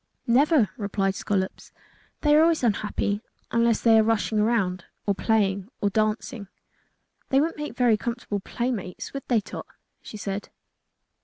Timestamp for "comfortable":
7.97-8.39